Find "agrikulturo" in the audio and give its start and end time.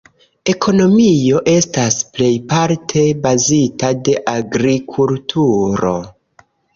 4.33-5.93